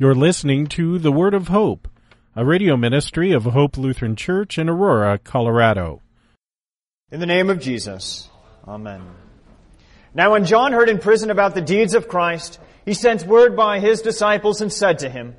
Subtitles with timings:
[0.00, 1.88] You're listening to The Word of Hope,
[2.36, 6.02] a radio ministry of Hope Lutheran Church in Aurora, Colorado.
[7.10, 8.30] In the name of Jesus,
[8.68, 9.02] Amen.
[10.14, 13.80] Now when John heard in prison about the deeds of Christ, he sent word by
[13.80, 15.34] his disciples and said to him,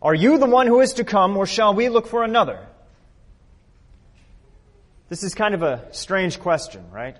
[0.00, 2.66] Are you the one who is to come, or shall we look for another?
[5.10, 7.18] This is kind of a strange question, right?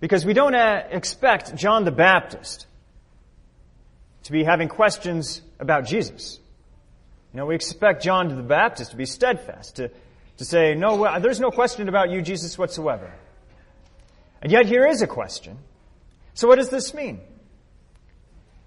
[0.00, 2.66] Because we don't uh, expect John the Baptist
[4.26, 6.40] to be having questions about Jesus.
[7.32, 9.90] You know, we expect John the Baptist to be steadfast, to,
[10.38, 13.12] to say, no, there's no question about you, Jesus, whatsoever.
[14.42, 15.58] And yet here is a question.
[16.34, 17.20] So what does this mean?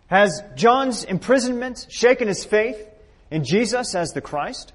[0.08, 2.82] Has John's imprisonment shaken his faith
[3.30, 4.72] in Jesus as the Christ?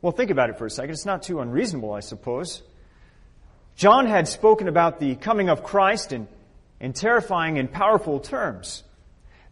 [0.00, 0.92] Well, think about it for a second.
[0.92, 2.62] It's not too unreasonable, I suppose.
[3.76, 6.28] John had spoken about the coming of Christ in
[6.82, 8.82] in terrifying and powerful terms.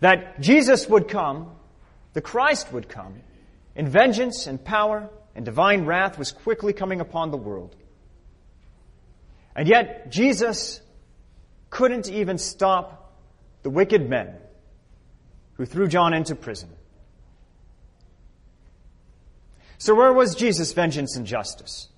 [0.00, 1.52] That Jesus would come,
[2.12, 3.20] the Christ would come,
[3.74, 7.76] in vengeance and power and divine wrath was quickly coming upon the world.
[9.54, 10.80] And yet, Jesus
[11.70, 13.14] couldn't even stop
[13.62, 14.34] the wicked men
[15.54, 16.70] who threw John into prison.
[19.78, 21.88] So where was Jesus' vengeance and justice?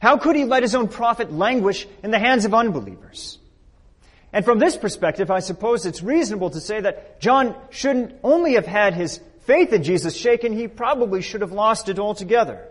[0.00, 3.39] How could he let his own prophet languish in the hands of unbelievers?
[4.32, 8.66] And from this perspective, I suppose it's reasonable to say that John shouldn't only have
[8.66, 12.68] had his faith in Jesus shaken, he probably should have lost it altogether.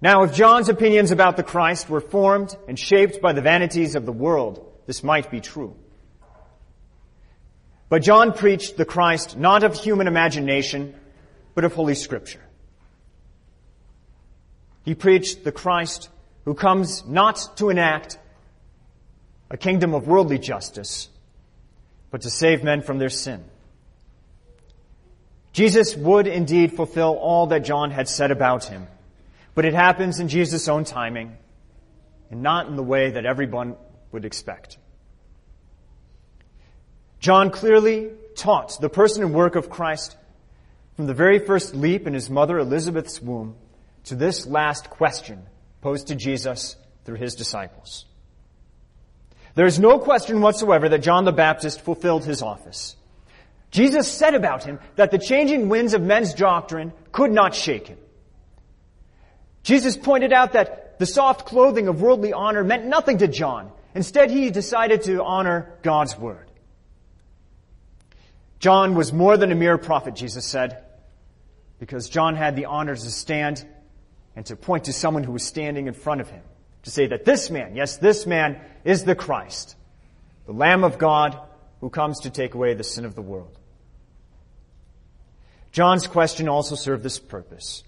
[0.00, 4.06] Now, if John's opinions about the Christ were formed and shaped by the vanities of
[4.06, 5.74] the world, this might be true.
[7.88, 10.94] But John preached the Christ not of human imagination,
[11.54, 12.42] but of Holy Scripture.
[14.84, 16.10] He preached the Christ
[16.48, 18.18] who comes not to enact
[19.50, 21.10] a kingdom of worldly justice,
[22.10, 23.44] but to save men from their sin.
[25.52, 28.86] Jesus would indeed fulfill all that John had said about him,
[29.54, 31.36] but it happens in Jesus' own timing
[32.30, 33.76] and not in the way that everyone
[34.10, 34.78] would expect.
[37.20, 40.16] John clearly taught the person and work of Christ
[40.96, 43.54] from the very first leap in his mother Elizabeth's womb
[44.04, 45.44] to this last question
[45.80, 48.06] posed to Jesus through his disciples.
[49.54, 52.96] There is no question whatsoever that John the Baptist fulfilled his office.
[53.70, 57.98] Jesus said about him that the changing winds of men's doctrine could not shake him.
[59.62, 63.70] Jesus pointed out that the soft clothing of worldly honor meant nothing to John.
[63.94, 66.50] Instead, he decided to honor God's word.
[68.58, 70.82] John was more than a mere prophet, Jesus said,
[71.78, 73.64] because John had the honor to stand
[74.38, 76.42] and to point to someone who was standing in front of him.
[76.84, 79.74] To say that this man, yes, this man is the Christ,
[80.46, 81.36] the Lamb of God
[81.80, 83.58] who comes to take away the sin of the world.
[85.72, 87.82] John's question also served this purpose.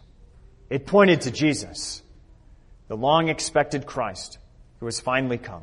[0.68, 2.02] It pointed to Jesus,
[2.88, 4.38] the long expected Christ
[4.80, 5.62] who has finally come.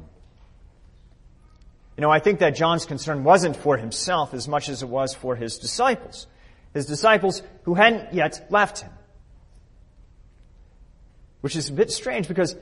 [1.98, 5.14] You know, I think that John's concern wasn't for himself as much as it was
[5.14, 6.28] for his disciples.
[6.74, 8.92] His disciples who hadn't yet left him
[11.42, 12.56] which is a bit strange because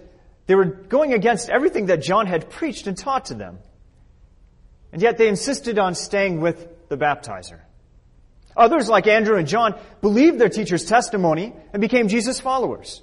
[0.48, 3.60] they were going against everything that John had preached and taught to them.
[4.92, 7.60] And yet they insisted on staying with the baptizer.
[8.56, 13.02] Others, like Andrew and John, believed their teacher's testimony and became Jesus' followers.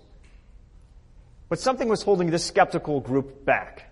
[1.49, 3.91] But something was holding this skeptical group back.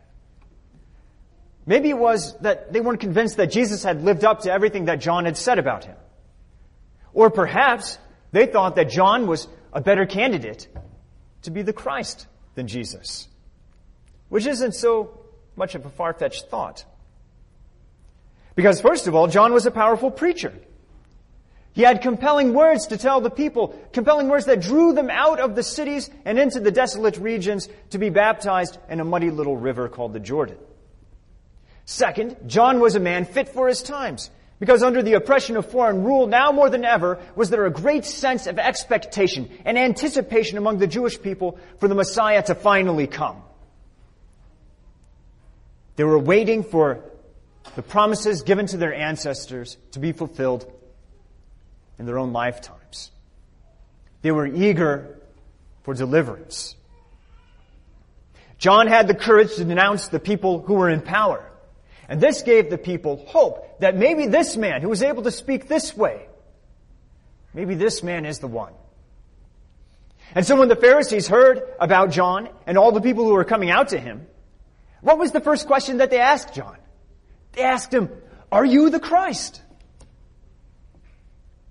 [1.66, 5.00] Maybe it was that they weren't convinced that Jesus had lived up to everything that
[5.00, 5.96] John had said about him.
[7.12, 7.98] Or perhaps
[8.32, 10.68] they thought that John was a better candidate
[11.42, 13.28] to be the Christ than Jesus,
[14.28, 15.18] which isn't so
[15.56, 16.84] much of a far-fetched thought.
[18.54, 20.52] Because first of all, John was a powerful preacher.
[21.72, 25.54] He had compelling words to tell the people, compelling words that drew them out of
[25.54, 29.88] the cities and into the desolate regions to be baptized in a muddy little river
[29.88, 30.56] called the Jordan.
[31.84, 34.30] Second, John was a man fit for his times.
[34.60, 38.04] Because under the oppression of foreign rule, now more than ever, was there a great
[38.04, 43.42] sense of expectation and anticipation among the Jewish people for the Messiah to finally come.
[45.96, 47.02] They were waiting for
[47.74, 50.70] the promises given to their ancestors to be fulfilled
[51.98, 53.10] in their own lifetimes.
[54.20, 55.20] They were eager
[55.84, 56.76] for deliverance.
[58.58, 61.49] John had the courage to denounce the people who were in power.
[62.10, 65.68] And this gave the people hope that maybe this man who was able to speak
[65.68, 66.26] this way,
[67.54, 68.72] maybe this man is the one.
[70.34, 73.70] And so when the Pharisees heard about John and all the people who were coming
[73.70, 74.26] out to him,
[75.00, 76.76] what was the first question that they asked John?
[77.52, 78.10] They asked him,
[78.50, 79.62] Are you the Christ?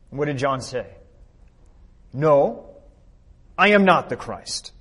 [0.10, 0.88] What did John say?
[2.14, 2.66] No,
[3.58, 4.72] I am not the Christ.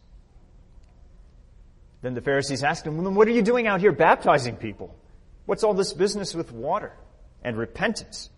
[2.01, 4.95] Then the Pharisees asked him, what are you doing out here baptizing people?
[5.49, 6.93] What's all this business with water
[7.43, 8.29] and repentance?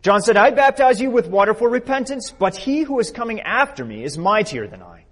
[0.00, 3.84] John said, I baptize you with water for repentance, but he who is coming after
[3.84, 5.04] me is mightier than I,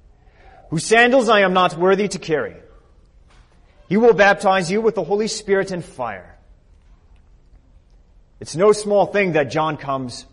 [0.70, 2.56] whose sandals I am not worthy to carry.
[3.90, 6.38] He will baptize you with the Holy Spirit and fire.
[8.40, 10.24] It's no small thing that John comes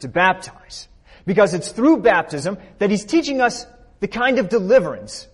[0.00, 0.86] to baptize,
[1.24, 3.66] because it's through baptism that he's teaching us
[4.00, 5.26] the kind of deliverance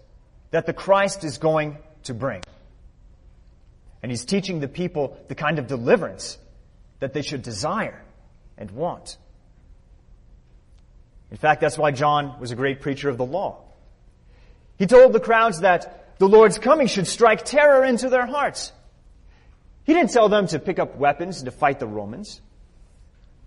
[0.53, 2.43] that the Christ is going to bring.
[4.03, 6.39] And he's teaching the people the kind of deliverance
[7.01, 8.03] that they should desire
[8.57, 9.17] and want.
[11.31, 13.63] In fact, that's why John was a great preacher of the law.
[14.79, 18.73] He told the crowds that the Lord's coming should strike terror into their hearts.
[19.85, 22.41] He didn't tell them to pick up weapons and to fight the Romans.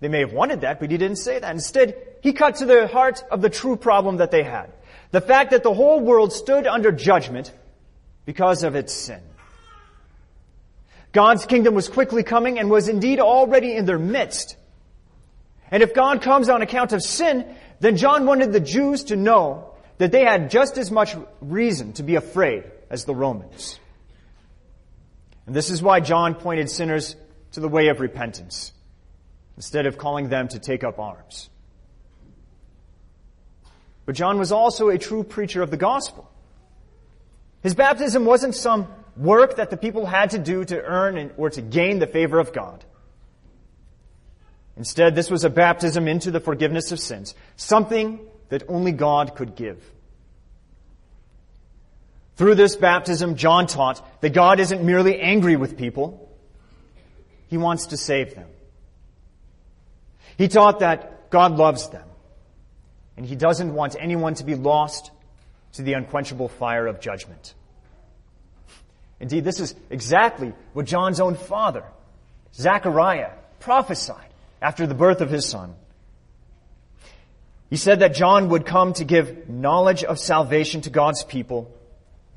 [0.00, 1.50] They may have wanted that, but he didn't say that.
[1.50, 4.72] Instead, he cut to the heart of the true problem that they had.
[5.12, 7.52] The fact that the whole world stood under judgment
[8.24, 9.20] because of its sin.
[11.14, 14.56] God's kingdom was quickly coming and was indeed already in their midst.
[15.70, 17.46] And if God comes on account of sin,
[17.78, 22.02] then John wanted the Jews to know that they had just as much reason to
[22.02, 23.78] be afraid as the Romans.
[25.46, 27.14] And this is why John pointed sinners
[27.52, 28.72] to the way of repentance,
[29.56, 31.48] instead of calling them to take up arms.
[34.04, 36.28] But John was also a true preacher of the gospel.
[37.62, 41.62] His baptism wasn't some work that the people had to do to earn or to
[41.62, 42.84] gain the favor of God.
[44.76, 49.54] Instead, this was a baptism into the forgiveness of sins, something that only God could
[49.54, 49.82] give.
[52.36, 56.28] Through this baptism, John taught that God isn't merely angry with people,
[57.48, 58.48] He wants to save them.
[60.36, 62.08] He taught that God loves them
[63.16, 65.10] and he doesn't want anyone to be lost
[65.74, 67.54] to the unquenchable fire of judgment.
[69.20, 71.84] Indeed, this is exactly what John's own father,
[72.54, 73.30] Zechariah,
[73.60, 74.28] prophesied
[74.60, 75.74] after the birth of his son.
[77.70, 81.72] He said that John would come to give knowledge of salvation to God's people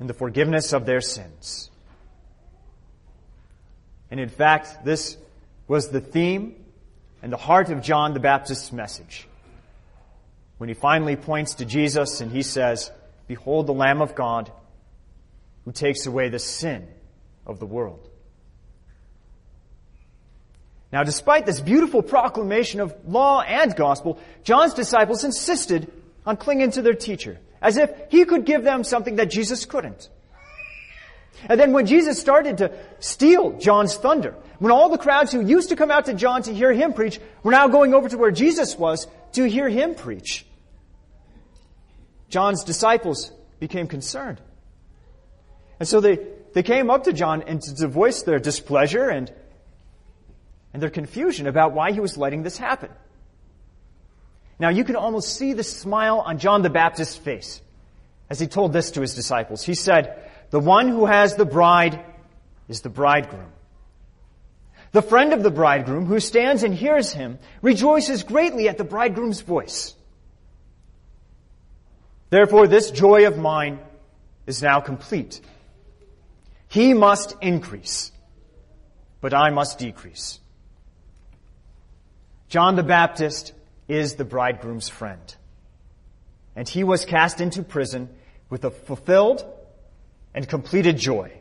[0.00, 1.70] and the forgiveness of their sins.
[4.10, 5.16] And in fact, this
[5.66, 6.56] was the theme
[7.22, 9.28] and the heart of John the Baptist's message
[10.58, 12.90] when he finally points to Jesus and he says,
[13.26, 14.50] Behold the Lamb of God
[15.68, 16.88] who takes away the sin
[17.44, 18.08] of the world.
[20.90, 25.92] Now, despite this beautiful proclamation of law and gospel, John's disciples insisted
[26.24, 30.08] on clinging to their teacher, as if he could give them something that Jesus couldn't.
[31.50, 35.68] And then when Jesus started to steal John's thunder, when all the crowds who used
[35.68, 38.30] to come out to John to hear him preach were now going over to where
[38.30, 40.46] Jesus was to hear him preach,
[42.30, 44.40] John's disciples became concerned.
[45.78, 46.18] And so they,
[46.52, 49.32] they came up to John and to, voice their displeasure and,
[50.72, 52.90] and their confusion about why he was letting this happen.
[54.58, 57.62] Now you can almost see the smile on John the Baptist's face
[58.28, 59.62] as he told this to his disciples.
[59.62, 62.04] He said, the one who has the bride
[62.68, 63.52] is the bridegroom.
[64.92, 69.42] The friend of the bridegroom who stands and hears him rejoices greatly at the bridegroom's
[69.42, 69.94] voice.
[72.30, 73.78] Therefore, this joy of mine
[74.46, 75.40] is now complete.
[76.68, 78.12] He must increase,
[79.20, 80.38] but I must decrease.
[82.48, 83.52] John the Baptist
[83.88, 85.34] is the bridegroom's friend.
[86.54, 88.08] And he was cast into prison
[88.50, 89.44] with a fulfilled
[90.34, 91.32] and completed joy,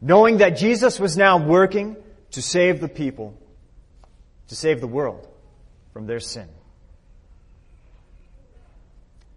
[0.00, 1.96] knowing that Jesus was now working
[2.32, 3.36] to save the people,
[4.48, 5.26] to save the world
[5.92, 6.48] from their sin.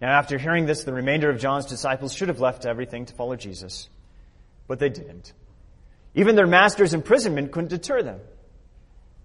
[0.00, 3.36] Now, after hearing this, the remainder of John's disciples should have left everything to follow
[3.36, 3.88] Jesus,
[4.66, 5.32] but they didn't.
[6.14, 8.20] Even their master's imprisonment couldn't deter them,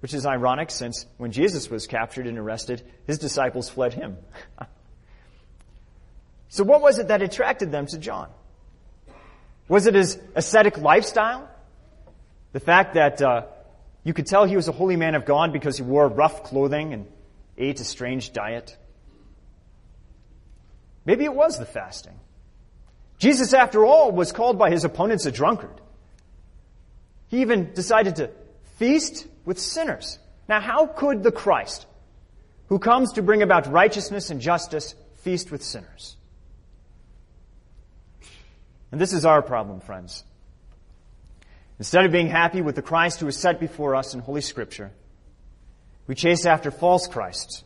[0.01, 4.17] which is ironic since when Jesus was captured and arrested, his disciples fled him.
[6.49, 8.29] so what was it that attracted them to John?
[9.67, 11.49] Was it his ascetic lifestyle?
[12.51, 13.43] The fact that uh,
[14.03, 16.93] you could tell he was a holy man of God because he wore rough clothing
[16.93, 17.07] and
[17.57, 18.75] ate a strange diet?
[21.05, 22.19] Maybe it was the fasting.
[23.21, 25.79] Jesus, after all, was called by his opponents a drunkard.
[27.27, 28.31] He even decided to
[28.77, 30.17] feast with sinners.
[30.49, 31.85] Now, how could the Christ,
[32.65, 36.17] who comes to bring about righteousness and justice, feast with sinners?
[38.91, 40.23] And this is our problem, friends.
[41.77, 44.91] Instead of being happy with the Christ who is set before us in Holy Scripture,
[46.07, 47.63] we chase after false Christs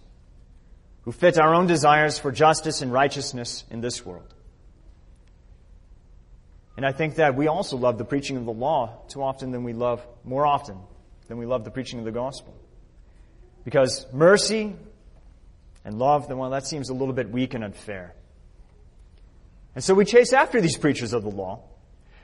[1.03, 4.34] who fit our own desires for justice and righteousness in this world.
[6.77, 9.63] And I think that we also love the preaching of the law too often than
[9.63, 10.77] we love, more often
[11.27, 12.53] than we love the preaching of the gospel.
[13.63, 14.75] Because mercy
[15.83, 18.13] and love, well, that seems a little bit weak and unfair.
[19.73, 21.61] And so we chase after these preachers of the law.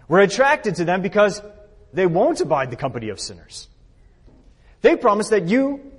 [0.08, 1.42] We're attracted to them because
[1.94, 3.68] they won't abide the company of sinners.
[4.82, 5.92] They promise that you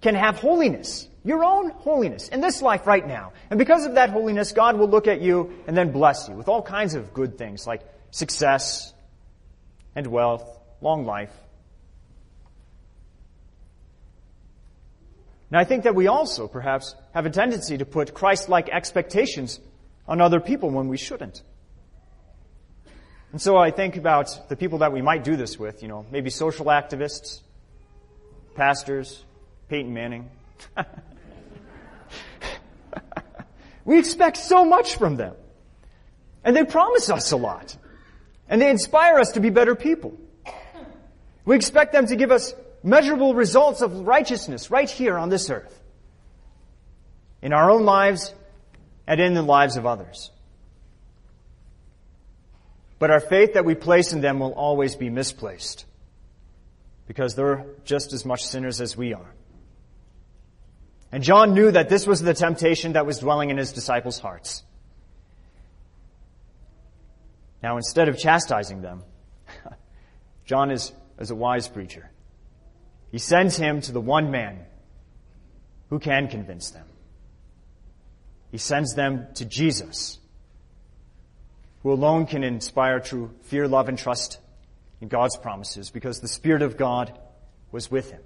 [0.00, 3.32] can have holiness, your own holiness, in this life right now.
[3.50, 6.48] And because of that holiness, God will look at you and then bless you with
[6.48, 8.94] all kinds of good things like success
[9.96, 10.48] and wealth,
[10.80, 11.32] long life.
[15.50, 19.58] Now I think that we also, perhaps, have a tendency to put Christ-like expectations
[20.06, 21.42] on other people when we shouldn't.
[23.32, 26.06] And so I think about the people that we might do this with, you know,
[26.12, 27.40] maybe social activists,
[28.54, 29.24] pastors,
[29.68, 30.30] Peyton Manning.
[33.86, 35.34] we expect so much from them.
[36.44, 37.76] And they promise us a lot.
[38.48, 40.18] And they inspire us to be better people.
[41.44, 42.52] We expect them to give us
[42.82, 45.80] measurable results of righteousness right here on this earth.
[47.40, 48.34] In our own lives
[49.06, 50.32] and in the lives of others.
[52.98, 55.84] But our faith that we place in them will always be misplaced.
[57.06, 59.35] Because they're just as much sinners as we are.
[61.16, 64.62] And John knew that this was the temptation that was dwelling in his disciples' hearts.
[67.62, 69.02] Now, instead of chastising them,
[70.44, 72.10] John is, is a wise preacher.
[73.10, 74.66] He sends him to the one man
[75.88, 76.84] who can convince them.
[78.50, 80.18] He sends them to Jesus,
[81.82, 84.38] who alone can inspire true fear, love, and trust
[85.00, 87.18] in God's promises because the Spirit of God
[87.72, 88.20] was with him.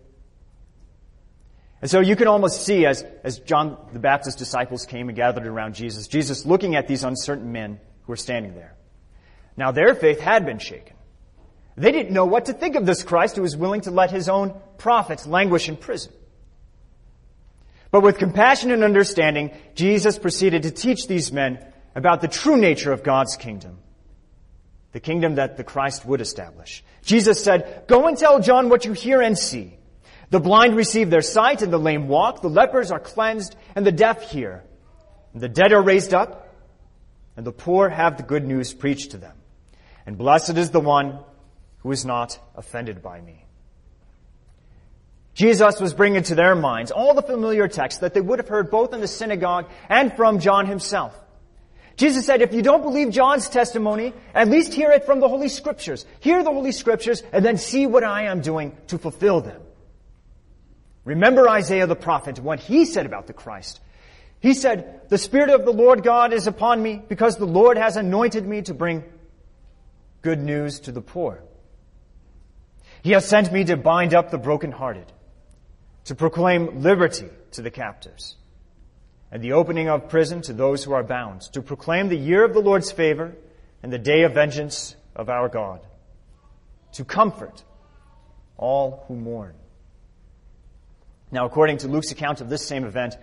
[1.82, 5.46] And so you can almost see as, as John the Baptist's disciples came and gathered
[5.46, 8.75] around Jesus, Jesus looking at these uncertain men who were standing there.
[9.56, 10.96] Now their faith had been shaken.
[11.76, 14.28] They didn't know what to think of this Christ who was willing to let his
[14.28, 16.12] own prophets languish in prison.
[17.90, 22.92] But with compassion and understanding, Jesus proceeded to teach these men about the true nature
[22.92, 23.78] of God's kingdom.
[24.92, 26.84] The kingdom that the Christ would establish.
[27.02, 29.78] Jesus said, Go and tell John what you hear and see.
[30.30, 32.40] The blind receive their sight and the lame walk.
[32.40, 34.64] The lepers are cleansed and the deaf hear.
[35.32, 36.54] And the dead are raised up
[37.37, 39.37] and the poor have the good news preached to them.
[40.06, 41.18] And blessed is the one
[41.78, 43.44] who is not offended by me.
[45.34, 48.70] Jesus was bringing to their minds all the familiar texts that they would have heard
[48.70, 51.16] both in the synagogue and from John himself.
[51.96, 55.49] Jesus said, if you don't believe John's testimony, at least hear it from the Holy
[55.49, 56.06] Scriptures.
[56.20, 59.60] Hear the Holy Scriptures and then see what I am doing to fulfill them.
[61.04, 63.80] Remember Isaiah the prophet, what he said about the Christ.
[64.40, 67.97] He said, the Spirit of the Lord God is upon me because the Lord has
[67.97, 69.04] anointed me to bring
[70.23, 71.42] good news to the poor.
[73.02, 75.07] He has sent me to bind up the brokenhearted,
[76.04, 78.37] to proclaim liberty to the captives,
[79.30, 82.52] and the opening of prison to those who are bound, to proclaim the year of
[82.52, 83.35] the Lord's favor
[83.83, 85.80] and the day of vengeance of our God,
[86.92, 87.62] to comfort
[88.59, 89.54] all who mourn.
[91.32, 93.16] Now, according to Luke's account of this same event,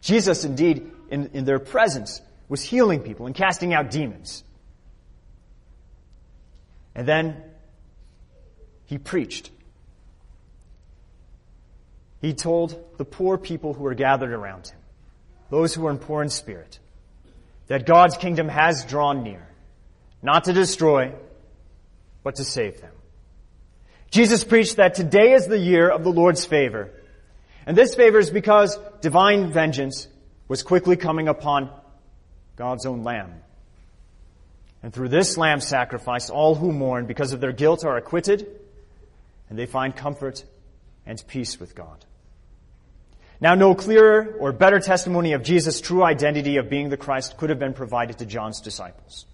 [0.00, 4.42] Jesus indeed, in, in their presence, was healing people and casting out demons.
[6.94, 7.42] And then
[8.86, 9.50] he preached.
[12.20, 14.78] He told the poor people who were gathered around him,
[15.48, 16.78] those who were poor in spirit,
[17.68, 19.46] that God's kingdom has drawn near,
[20.22, 21.14] not to destroy,
[22.22, 22.92] but to save them.
[24.10, 26.90] Jesus preached that today is the year of the Lord's favor.
[27.66, 30.08] And this favor is because divine vengeance
[30.48, 31.70] was quickly coming upon
[32.56, 33.34] God's own lamb.
[34.82, 38.46] And through this lamb sacrifice, all who mourn because of their guilt are acquitted
[39.48, 40.44] and they find comfort
[41.06, 42.04] and peace with God.
[43.40, 47.50] Now, no clearer or better testimony of Jesus' true identity of being the Christ could
[47.50, 49.26] have been provided to John's disciples.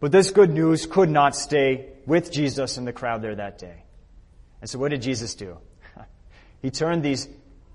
[0.00, 3.84] But this good news could not stay with Jesus and the crowd there that day.
[4.60, 5.58] And so what did Jesus do?
[6.66, 7.28] He turned these,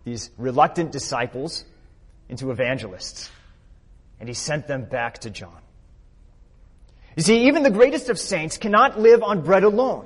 [0.03, 1.63] these reluctant disciples
[2.29, 3.31] into evangelists.
[4.19, 5.57] And he sent them back to John.
[7.15, 10.05] You see, even the greatest of saints cannot live on bread alone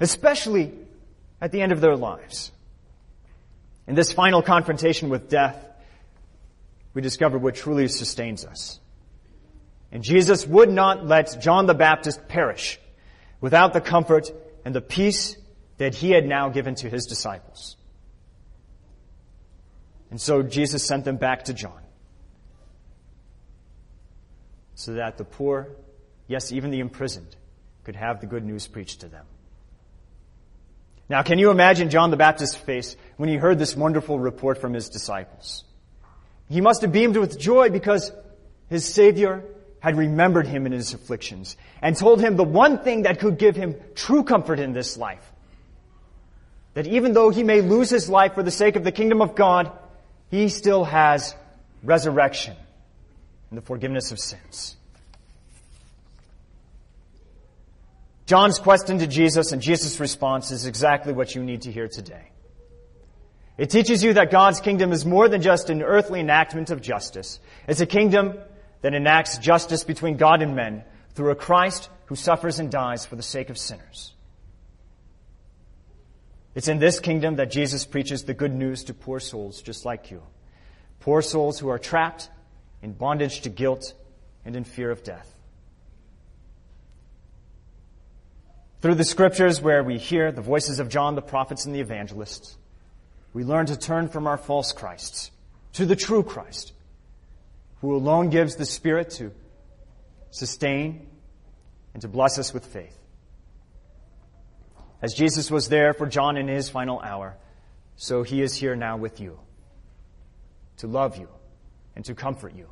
[0.00, 0.72] especially
[1.40, 2.50] at the end of their lives.
[3.86, 5.64] In this final confrontation with death,
[6.94, 8.80] we discover what truly sustains us.
[9.92, 12.80] And Jesus would not let John the Baptist perish
[13.40, 14.30] without the comfort
[14.64, 15.36] and the peace
[15.80, 17.74] that he had now given to his disciples.
[20.10, 21.80] And so Jesus sent them back to John
[24.74, 25.68] so that the poor,
[26.26, 27.34] yes, even the imprisoned,
[27.84, 29.24] could have the good news preached to them.
[31.08, 34.74] Now, can you imagine John the Baptist's face when he heard this wonderful report from
[34.74, 35.64] his disciples?
[36.50, 38.12] He must have beamed with joy because
[38.68, 39.44] his Savior
[39.78, 43.56] had remembered him in his afflictions and told him the one thing that could give
[43.56, 45.29] him true comfort in this life.
[46.74, 49.34] That even though he may lose his life for the sake of the kingdom of
[49.34, 49.70] God,
[50.30, 51.34] he still has
[51.82, 52.56] resurrection
[53.50, 54.76] and the forgiveness of sins.
[58.26, 62.30] John's question to Jesus and Jesus' response is exactly what you need to hear today.
[63.58, 67.40] It teaches you that God's kingdom is more than just an earthly enactment of justice.
[67.66, 68.38] It's a kingdom
[68.82, 70.84] that enacts justice between God and men
[71.14, 74.14] through a Christ who suffers and dies for the sake of sinners.
[76.60, 80.10] It's in this kingdom that Jesus preaches the good news to poor souls just like
[80.10, 80.22] you.
[81.00, 82.28] Poor souls who are trapped
[82.82, 83.94] in bondage to guilt
[84.44, 85.34] and in fear of death.
[88.82, 92.58] Through the scriptures where we hear the voices of John, the prophets, and the evangelists,
[93.32, 95.30] we learn to turn from our false Christs
[95.72, 96.74] to the true Christ,
[97.80, 99.32] who alone gives the Spirit to
[100.30, 101.06] sustain
[101.94, 102.99] and to bless us with faith.
[105.02, 107.36] As Jesus was there for John in his final hour,
[107.96, 109.38] so he is here now with you
[110.78, 111.28] to love you
[111.96, 112.66] and to comfort you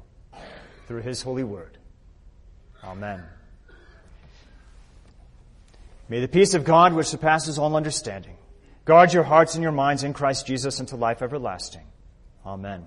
[0.86, 1.76] through his holy word.
[2.82, 3.22] Amen.
[6.08, 8.36] May the peace of God, which surpasses all understanding,
[8.84, 11.84] guard your hearts and your minds in Christ Jesus unto life everlasting.
[12.46, 12.86] Amen.